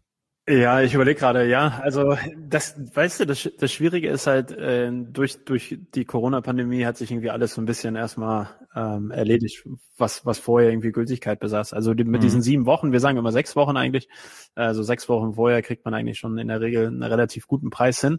[0.48, 1.80] Ja, ich überlege gerade, ja.
[1.82, 6.96] Also das, weißt du, das, das Schwierige ist halt, äh, durch, durch die Corona-Pandemie hat
[6.96, 9.64] sich irgendwie alles so ein bisschen erstmal ähm, erledigt,
[9.98, 11.72] was, was vorher irgendwie Gültigkeit besaß.
[11.72, 12.24] Also die, mit mhm.
[12.24, 14.08] diesen sieben Wochen, wir sagen immer sechs Wochen eigentlich,
[14.56, 18.00] also sechs Wochen vorher kriegt man eigentlich schon in der Regel einen relativ guten Preis
[18.00, 18.18] hin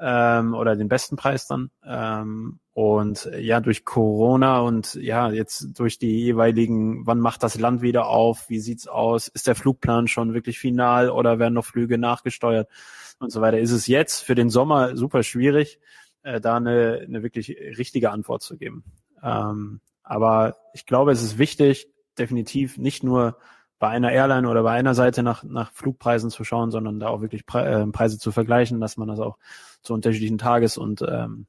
[0.00, 1.70] ähm, oder den besten Preis dann.
[1.84, 7.82] Ähm, und ja, durch Corona und ja, jetzt durch die jeweiligen, wann macht das Land
[7.82, 11.98] wieder auf, wie sieht's aus, ist der Flugplan schon wirklich final oder werden noch Flüge
[11.98, 12.68] nachgesteuert
[13.18, 15.80] und so weiter, ist es jetzt für den Sommer super schwierig,
[16.22, 18.84] äh, da eine, eine wirklich richtige Antwort zu geben.
[19.24, 23.38] Ähm, aber ich glaube, es ist wichtig, definitiv nicht nur
[23.80, 27.22] bei einer Airline oder bei einer Seite nach, nach Flugpreisen zu schauen, sondern da auch
[27.22, 29.36] wirklich Pre äh, Preise zu vergleichen, dass man das auch
[29.82, 31.48] zu unterschiedlichen Tages- und ähm,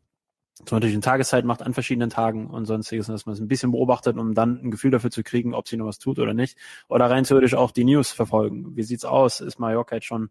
[0.65, 4.17] zu unterschiedlichen Tageszeit macht an verschiedenen Tagen und sonstiges, dass man es ein bisschen beobachtet,
[4.17, 6.57] um dann ein Gefühl dafür zu kriegen, ob sie noch was tut oder nicht.
[6.87, 8.75] Oder rein theoretisch auch die News verfolgen.
[8.75, 9.41] Wie sieht's aus?
[9.41, 10.29] Ist Mallorca jetzt schon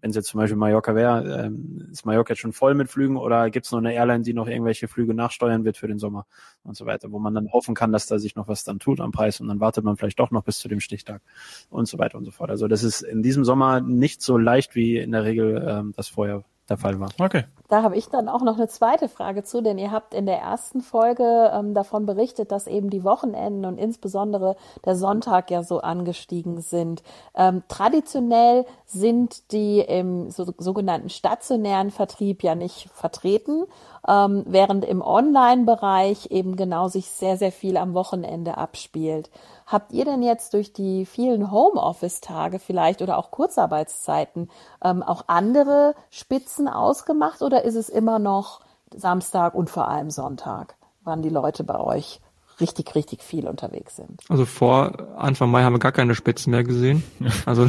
[0.00, 3.16] wenn es jetzt zum Beispiel Mallorca wäre, ähm, ist Mallorca jetzt schon voll mit Flügen
[3.16, 6.26] oder gibt es noch eine Airline, die noch irgendwelche Flüge nachsteuern wird für den Sommer
[6.62, 9.00] und so weiter, wo man dann hoffen kann, dass da sich noch was dann tut
[9.00, 11.22] am Preis und dann wartet man vielleicht doch noch bis zu dem Stichtag
[11.68, 12.50] und so weiter und so fort.
[12.50, 16.08] Also das ist in diesem Sommer nicht so leicht wie in der Regel ähm, das
[16.08, 17.10] vorher der Fall war.
[17.18, 17.44] Okay.
[17.68, 20.38] Da habe ich dann auch noch eine zweite Frage zu, denn ihr habt in der
[20.38, 25.80] ersten Folge ähm, davon berichtet, dass eben die Wochenenden und insbesondere der Sonntag ja so
[25.80, 27.02] angestiegen sind.
[27.34, 33.64] Ähm, traditionell sind die im so, sogenannten stationären Vertrieb ja nicht vertreten,
[34.08, 39.30] ähm, während im Online-Bereich eben genau sich sehr, sehr viel am Wochenende abspielt.
[39.70, 44.50] Habt ihr denn jetzt durch die vielen Homeoffice-Tage vielleicht oder auch Kurzarbeitszeiten
[44.82, 50.74] ähm, auch andere Spitzen ausgemacht oder ist es immer noch Samstag und vor allem Sonntag,
[51.04, 52.20] wann die Leute bei euch
[52.60, 54.20] richtig, richtig viel unterwegs sind?
[54.28, 57.04] Also vor Anfang Mai haben wir gar keine Spitzen mehr gesehen.
[57.46, 57.66] Also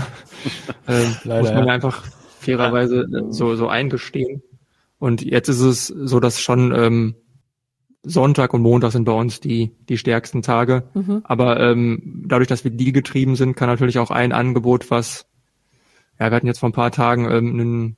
[0.87, 1.73] äh, Leider, muss man ja.
[1.73, 2.03] einfach
[2.39, 4.41] fairerweise so, so eingestehen.
[4.97, 7.15] Und jetzt ist es so, dass schon ähm,
[8.03, 10.83] Sonntag und Montag sind bei uns die, die stärksten Tage.
[10.93, 11.21] Mhm.
[11.23, 15.25] Aber ähm, dadurch, dass wir die getrieben sind, kann natürlich auch ein Angebot, was,
[16.19, 17.97] ja, wir hatten jetzt vor ein paar Tagen ähm, ein,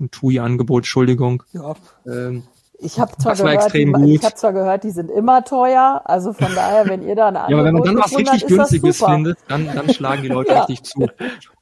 [0.00, 1.42] ein TUI-Angebot, Entschuldigung.
[1.52, 1.74] Ja.
[2.06, 2.44] Ähm,
[2.80, 6.54] ich habe zwar, gehört, die, ich hab zwar gehört, die sind immer teuer, also von
[6.54, 9.66] daher, wenn ihr da eine Ja, aber wenn man dann was richtig günstiges findet, dann,
[9.66, 10.60] dann schlagen die Leute ja.
[10.62, 11.08] richtig zu.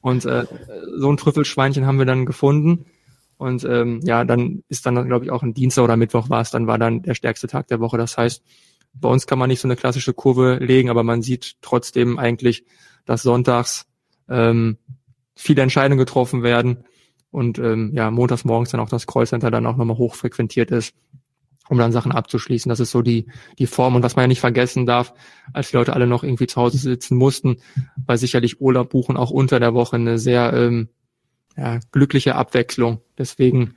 [0.01, 0.45] Und äh,
[0.97, 2.85] so ein Trüffelschweinchen haben wir dann gefunden.
[3.37, 6.51] Und ähm, ja, dann ist dann, glaube ich, auch ein Dienstag oder Mittwoch war es,
[6.51, 7.97] dann war dann der stärkste Tag der Woche.
[7.97, 8.43] Das heißt,
[8.93, 12.65] bei uns kann man nicht so eine klassische Kurve legen, aber man sieht trotzdem eigentlich,
[13.05, 13.85] dass sonntags
[14.27, 14.77] ähm,
[15.35, 16.83] viele Entscheidungen getroffen werden
[17.29, 20.95] und ähm, ja, montags morgens dann auch das Callcenter dann auch nochmal hochfrequentiert ist,
[21.69, 22.69] um dann Sachen abzuschließen.
[22.69, 23.27] Das ist so die,
[23.59, 23.95] die Form.
[23.95, 25.13] Und was man ja nicht vergessen darf,
[25.53, 27.57] als die Leute alle noch irgendwie zu Hause sitzen mussten,
[28.05, 30.89] weil sicherlich Urlaub buchen auch unter der Woche eine sehr ähm,
[31.57, 33.01] ja, glückliche Abwechslung.
[33.17, 33.75] Deswegen,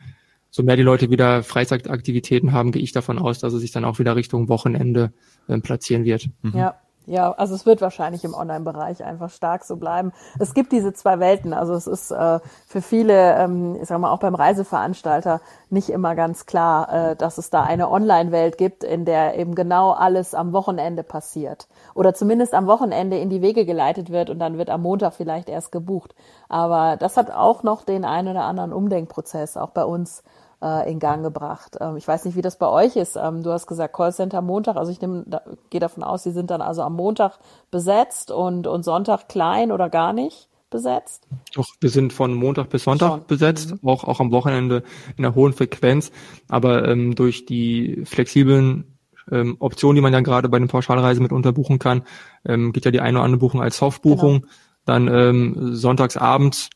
[0.51, 3.85] so mehr die Leute wieder Freizeitaktivitäten haben, gehe ich davon aus, dass es sich dann
[3.85, 5.13] auch wieder Richtung Wochenende
[5.49, 6.29] äh, platzieren wird.
[6.43, 6.53] Mhm.
[6.57, 10.13] Ja, ja, also es wird wahrscheinlich im Online-Bereich einfach stark so bleiben.
[10.39, 11.53] Es gibt diese zwei Welten.
[11.53, 16.15] Also es ist äh, für viele, ähm, ich sag mal auch beim Reiseveranstalter nicht immer
[16.15, 20.53] ganz klar, äh, dass es da eine Online-Welt gibt, in der eben genau alles am
[20.53, 24.83] Wochenende passiert oder zumindest am Wochenende in die Wege geleitet wird und dann wird am
[24.83, 26.15] Montag vielleicht erst gebucht.
[26.49, 30.23] Aber das hat auch noch den einen oder anderen Umdenkprozess auch bei uns
[30.63, 31.77] äh, in Gang gebracht.
[31.81, 33.17] Ähm, ich weiß nicht, wie das bei euch ist.
[33.17, 36.51] Ähm, du hast gesagt Callcenter Montag, also ich nehme, da, gehe davon aus, sie sind
[36.51, 37.39] dann also am Montag
[37.71, 41.27] besetzt und, und Sonntag klein oder gar nicht besetzt?
[41.55, 43.27] Doch, wir sind von Montag bis Sonntag Schon.
[43.27, 43.89] besetzt, mhm.
[43.89, 44.85] auch, auch am Wochenende
[45.17, 46.13] in einer hohen Frequenz.
[46.49, 48.97] Aber ähm, durch die flexiblen
[49.31, 52.03] ähm, Optionen, die man ja gerade bei den Pauschalreisen mit unterbuchen kann,
[52.45, 54.43] ähm, geht ja die eine oder andere Buchung als Softbuchung.
[54.43, 54.53] Genau.
[54.87, 56.71] Dann ähm, sonntags abends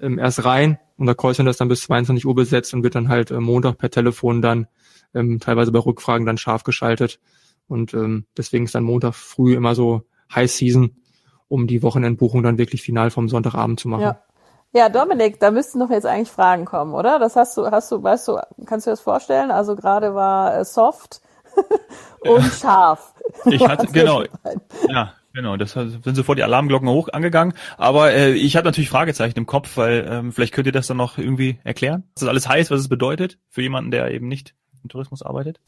[0.00, 3.08] ähm, erst rein und der Callcenter ist dann bis 22 Uhr besetzt und wird dann
[3.08, 4.66] halt äh, Montag per Telefon dann
[5.14, 7.20] ähm, teilweise bei Rückfragen dann scharf geschaltet.
[7.68, 10.02] Und ähm, deswegen ist dann Montag früh immer so
[10.34, 10.96] High Season,
[11.46, 14.02] um die Wochenendbuchung dann wirklich final vom Sonntagabend zu machen.
[14.02, 14.22] Ja.
[14.74, 17.18] Ja, Dominik, da müssten doch jetzt eigentlich Fragen kommen, oder?
[17.18, 19.50] Das hast du, hast du, weißt du, kannst du dir das vorstellen?
[19.50, 21.22] Also gerade war äh, soft
[22.20, 23.14] und scharf.
[23.46, 24.24] Ich hatte, genau.
[24.86, 27.54] Ja, Genau, das sind sofort die Alarmglocken hoch angegangen.
[27.76, 30.96] Aber äh, ich habe natürlich Fragezeichen im Kopf, weil ähm, vielleicht könnt ihr das dann
[30.96, 34.56] noch irgendwie erklären, was das alles heißt, was es bedeutet für jemanden, der eben nicht
[34.82, 35.60] im Tourismus arbeitet.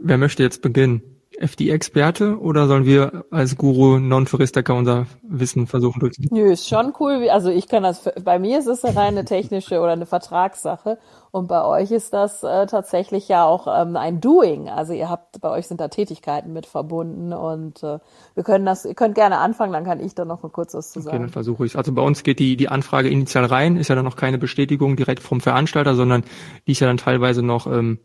[0.00, 1.02] Wer möchte jetzt beginnen?
[1.42, 6.30] FD-Experte oder sollen wir als Guru Non-Touristiker unser Wissen versuchen durchzuziehen?
[6.32, 7.28] Nö, ist schon cool.
[7.30, 10.98] Also ich kann das, bei mir ist es eine reine technische oder eine Vertragssache
[11.32, 14.68] und bei euch ist das äh, tatsächlich ja auch ähm, ein Doing.
[14.68, 17.98] Also ihr habt, bei euch sind da Tätigkeiten mit verbunden und äh,
[18.34, 20.92] wir können das, ihr könnt gerne anfangen, dann kann ich da noch mal kurz was
[20.92, 21.16] zu sagen.
[21.16, 23.94] Okay, dann versuche ich Also bei uns geht die, die Anfrage initial rein, ist ja
[23.94, 26.22] dann noch keine Bestätigung direkt vom Veranstalter, sondern
[26.66, 27.98] die ist ja dann teilweise noch ähm,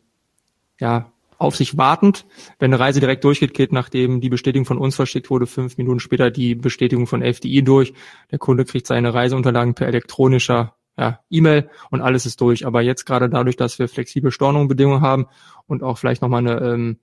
[0.80, 2.26] ja, auf sich wartend.
[2.60, 6.00] Wenn eine Reise direkt durchgeht, geht nachdem die Bestätigung von uns verschickt wurde, fünf Minuten
[6.00, 7.94] später die Bestätigung von FDI durch.
[8.32, 12.66] Der Kunde kriegt seine Reiseunterlagen per elektronischer ja, E-Mail und alles ist durch.
[12.66, 15.28] Aber jetzt gerade dadurch, dass wir flexible Stornungsbedingungen haben
[15.68, 16.98] und auch vielleicht nochmal eine ähm,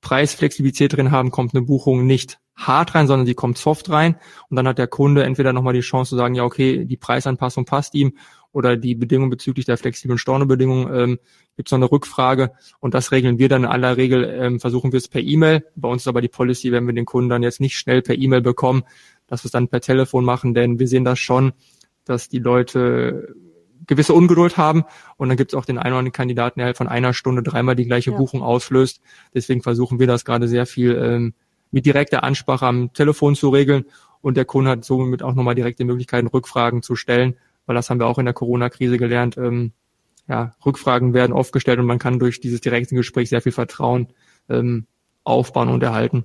[0.00, 4.16] Preisflexibilität drin haben, kommt eine Buchung nicht hart rein, sondern sie kommt soft rein.
[4.48, 7.64] Und dann hat der Kunde entweder nochmal die Chance zu sagen, ja, okay, die Preisanpassung
[7.64, 8.12] passt ihm
[8.52, 11.18] oder die Bedingungen bezüglich der flexiblen Stornobedingungen ähm,
[11.56, 14.92] gibt es noch eine Rückfrage und das regeln wir dann in aller Regel, ähm, versuchen
[14.92, 15.64] wir es per E-Mail.
[15.74, 18.16] Bei uns ist aber die Policy, wenn wir den Kunden dann jetzt nicht schnell per
[18.16, 18.82] E-Mail bekommen,
[19.26, 21.52] dass wir es dann per Telefon machen, denn wir sehen das schon,
[22.04, 23.34] dass die Leute
[23.86, 24.84] gewisse Ungeduld haben
[25.16, 27.42] und dann gibt es auch den einen oder anderen Kandidaten, der halt von einer Stunde
[27.42, 28.16] dreimal die gleiche ja.
[28.16, 29.00] Buchung auslöst.
[29.34, 31.34] Deswegen versuchen wir das gerade sehr viel ähm,
[31.70, 33.86] mit direkter Ansprache am Telefon zu regeln
[34.20, 38.00] und der Kunde hat somit auch nochmal direkte Möglichkeiten, Rückfragen zu stellen weil das haben
[38.00, 39.36] wir auch in der Corona-Krise gelernt.
[39.36, 39.72] Ähm,
[40.28, 44.08] ja, Rückfragen werden oft gestellt und man kann durch dieses direkte Gespräch sehr viel Vertrauen
[44.48, 44.86] ähm,
[45.24, 46.24] aufbauen und erhalten.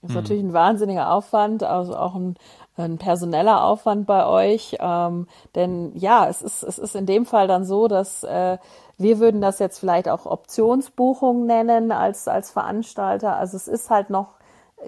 [0.00, 2.34] Das ist natürlich ein wahnsinniger Aufwand, also auch ein,
[2.76, 4.76] ein personeller Aufwand bei euch.
[4.80, 8.58] Ähm, denn ja, es ist, es ist in dem Fall dann so, dass äh,
[8.98, 13.36] wir würden das jetzt vielleicht auch Optionsbuchung nennen als, als Veranstalter.
[13.36, 14.34] Also es ist halt noch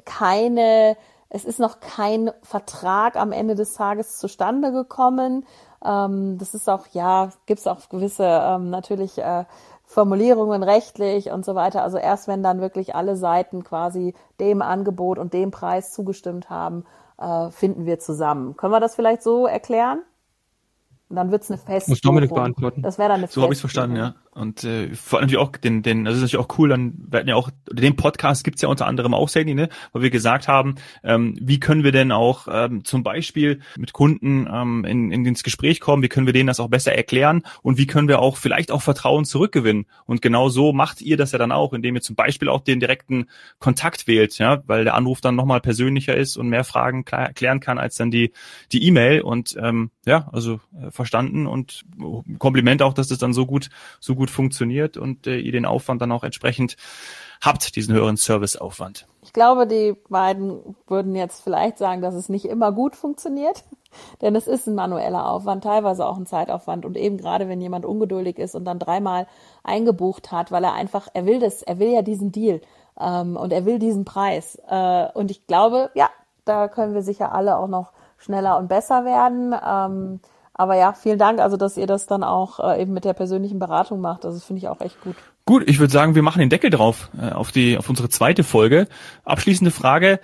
[0.04, 0.96] keine,
[1.28, 5.46] es ist noch kein Vertrag am Ende des Tages zustande gekommen.
[5.84, 9.44] Ähm, das ist auch, ja, gibt es auch gewisse ähm, natürlich äh,
[9.84, 11.82] Formulierungen rechtlich und so weiter.
[11.82, 16.84] Also erst wenn dann wirklich alle Seiten quasi dem Angebot und dem Preis zugestimmt haben,
[17.18, 18.56] äh, finden wir zusammen.
[18.56, 20.00] Können wir das vielleicht so erklären?
[21.08, 21.92] Und dann wird's eine Festbuchung.
[21.92, 22.82] Muss Dominik beantworten.
[22.82, 24.14] Das wäre dann eine So habe ich verstanden, ja.
[24.34, 27.28] Und äh, vor allem natürlich auch den, den, das ist natürlich auch cool, dann werden
[27.28, 30.74] ja auch, den Podcast gibt's ja unter anderem auch, Sandy, ne, weil wir gesagt haben,
[31.02, 35.42] ähm, wie können wir denn auch ähm, zum Beispiel mit Kunden ähm, in, in ins
[35.42, 38.36] Gespräch kommen, wie können wir denen das auch besser erklären und wie können wir auch
[38.36, 39.86] vielleicht auch Vertrauen zurückgewinnen.
[40.06, 42.80] Und genau so macht ihr das ja dann auch, indem ihr zum Beispiel auch den
[42.80, 43.26] direkten
[43.58, 47.60] Kontakt wählt, ja, weil der Anruf dann nochmal persönlicher ist und mehr Fragen klar, klären
[47.60, 48.32] kann als dann die
[48.72, 49.22] die E-Mail.
[49.22, 51.84] Und ähm, ja, also äh, verstanden und
[52.38, 53.70] Kompliment auch, dass das dann so gut
[54.00, 56.76] so gut funktioniert und äh, ihr den Aufwand dann auch entsprechend
[57.40, 59.06] habt, diesen höheren Serviceaufwand.
[59.22, 63.64] Ich glaube, die beiden würden jetzt vielleicht sagen, dass es nicht immer gut funktioniert,
[64.22, 67.84] denn es ist ein manueller Aufwand, teilweise auch ein Zeitaufwand und eben gerade wenn jemand
[67.84, 69.26] ungeduldig ist und dann dreimal
[69.62, 72.60] eingebucht hat, weil er einfach, er will das, er will ja diesen Deal
[72.98, 76.10] ähm, und er will diesen Preis äh, und ich glaube, ja,
[76.44, 79.54] da können wir sicher alle auch noch schneller und besser werden.
[79.66, 80.20] Ähm,
[80.54, 83.58] aber ja, vielen Dank, also dass ihr das dann auch äh, eben mit der persönlichen
[83.58, 84.24] Beratung macht.
[84.24, 85.16] Also das finde ich auch echt gut.
[85.44, 88.44] Gut, ich würde sagen, wir machen den Deckel drauf äh, auf die auf unsere zweite
[88.44, 88.86] Folge.
[89.24, 90.20] Abschließende Frage: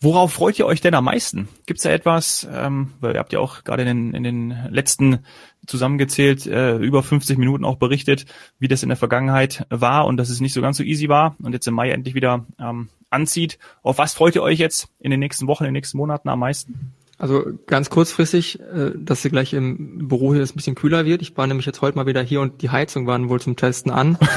[0.00, 1.48] Worauf freut ihr euch denn am meisten?
[1.66, 2.48] Gibt es da etwas?
[2.52, 5.20] Ähm, weil ihr habt ja auch gerade in, in den letzten
[5.66, 8.26] zusammengezählt äh, über 50 Minuten auch berichtet,
[8.58, 11.36] wie das in der Vergangenheit war und dass es nicht so ganz so easy war
[11.42, 13.58] und jetzt im Mai endlich wieder ähm, anzieht.
[13.82, 16.40] Auf was freut ihr euch jetzt in den nächsten Wochen, in den nächsten Monaten am
[16.40, 16.92] meisten?
[17.20, 21.20] Also ganz kurzfristig, äh, dass sie gleich im Büro hier ein bisschen kühler wird.
[21.20, 23.92] Ich war nämlich jetzt heute mal wieder hier und die Heizung waren wohl zum Testen
[23.92, 24.18] an.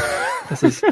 [0.50, 0.90] Das ist äh,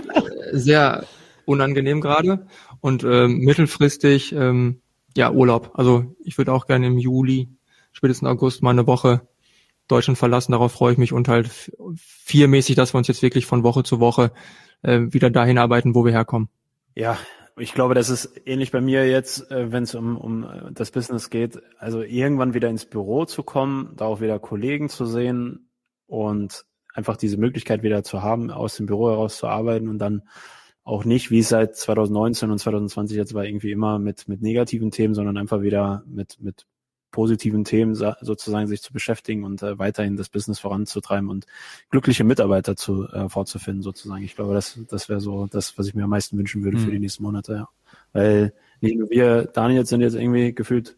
[0.54, 1.06] sehr
[1.44, 2.48] unangenehm gerade.
[2.80, 4.80] Und ähm, mittelfristig, ähm,
[5.18, 5.72] ja, Urlaub.
[5.74, 7.50] Also ich würde auch gerne im Juli,
[7.92, 9.28] spätestens August mal eine Woche
[9.90, 10.54] Deutschland verlassen.
[10.54, 11.50] Darauf freue ich mich und halt
[11.98, 14.32] viermäßig, dass wir uns jetzt wirklich von Woche zu Woche
[14.84, 16.48] äh, wieder dahin arbeiten, wo wir herkommen.
[16.96, 17.18] Ja,
[17.58, 20.92] ich glaube, das ist ähnlich bei mir jetzt, äh, wenn es um, um äh, das
[20.92, 21.62] Business geht.
[21.78, 25.70] Also irgendwann wieder ins Büro zu kommen, da auch wieder Kollegen zu sehen
[26.08, 30.24] und einfach diese Möglichkeit wieder zu haben, aus dem Büro heraus zu arbeiten und dann
[30.84, 34.92] auch nicht, wie es seit 2019 und 2020 jetzt war, irgendwie immer mit, mit negativen
[34.92, 36.66] Themen, sondern einfach wieder mit, mit
[37.12, 41.46] positiven Themen sozusagen sich zu beschäftigen und äh, weiterhin das Business voranzutreiben und
[41.90, 44.24] glückliche Mitarbeiter zu äh, vorzufinden sozusagen.
[44.24, 46.82] Ich glaube, das, das wäre so das, was ich mir am meisten wünschen würde mhm.
[46.82, 47.54] für die nächsten Monate.
[47.54, 47.70] Ja.
[48.14, 50.98] Weil nicht nur wir, Daniel, sind jetzt irgendwie gefühlt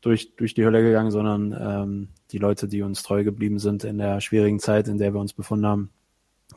[0.00, 3.98] durch, durch die Hölle gegangen, sondern ähm, die Leute, die uns treu geblieben sind in
[3.98, 5.90] der schwierigen Zeit, in der wir uns befunden haben,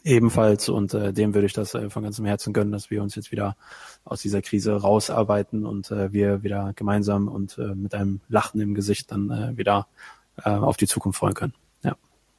[0.03, 0.69] ebenfalls.
[0.69, 3.31] Und äh, dem würde ich das äh, von ganzem Herzen gönnen, dass wir uns jetzt
[3.31, 3.55] wieder
[4.05, 8.75] aus dieser Krise rausarbeiten und äh, wir wieder gemeinsam und äh, mit einem Lachen im
[8.75, 9.87] Gesicht dann äh, wieder
[10.43, 11.53] äh, auf die Zukunft freuen können.
[11.83, 11.95] Ja.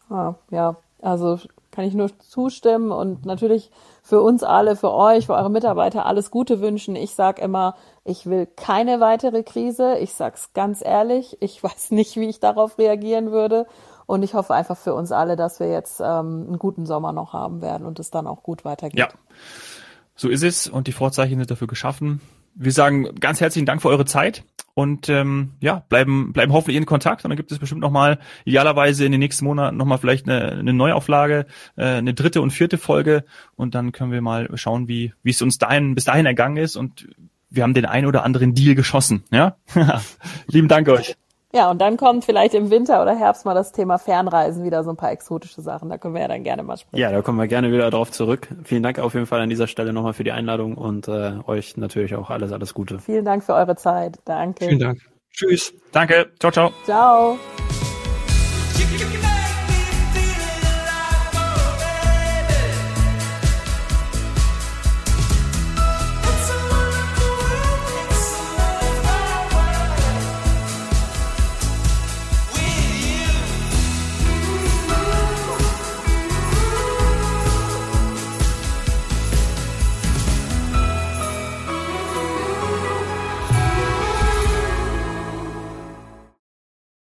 [0.09, 1.39] Ah, ja, also
[1.71, 3.71] kann ich nur zustimmen und natürlich
[4.03, 6.97] für uns alle, für euch, für eure Mitarbeiter alles Gute wünschen.
[6.97, 9.97] Ich sag immer, ich will keine weitere Krise.
[9.99, 11.37] Ich sag's ganz ehrlich.
[11.41, 13.67] Ich weiß nicht, wie ich darauf reagieren würde.
[14.11, 17.33] Und ich hoffe einfach für uns alle, dass wir jetzt ähm, einen guten Sommer noch
[17.33, 18.99] haben werden und es dann auch gut weitergeht.
[18.99, 19.09] Ja,
[20.17, 22.21] so ist es und die Vorzeichen sind dafür geschaffen.
[22.57, 24.43] Wir sagen ganz herzlichen Dank für eure Zeit
[24.75, 29.05] und ähm, ja, bleiben, bleiben hoffentlich in Kontakt und dann gibt es bestimmt nochmal idealerweise
[29.05, 31.47] in den nächsten Monaten nochmal vielleicht eine, eine Neuauflage,
[31.77, 35.41] äh, eine dritte und vierte Folge und dann können wir mal schauen, wie wie es
[35.41, 37.07] uns dahin, bis dahin ergangen ist und
[37.49, 39.23] wir haben den ein oder anderen Deal geschossen.
[39.31, 39.55] Ja,
[40.49, 41.17] lieben Dank euch.
[41.53, 44.91] Ja, und dann kommt vielleicht im Winter oder Herbst mal das Thema Fernreisen wieder so
[44.91, 45.89] ein paar exotische Sachen.
[45.89, 47.01] Da können wir ja dann gerne mal sprechen.
[47.01, 48.49] Ja, da kommen wir gerne wieder drauf zurück.
[48.63, 51.77] Vielen Dank auf jeden Fall an dieser Stelle nochmal für die Einladung und äh, euch
[51.77, 53.01] natürlich auch alles, alles Gute.
[53.01, 54.19] Vielen Dank für eure Zeit.
[54.25, 54.67] Danke.
[54.67, 55.01] Vielen Dank.
[55.33, 55.75] Tschüss.
[55.93, 56.31] Danke.
[56.39, 56.73] Ciao, ciao.
[56.85, 57.39] Ciao.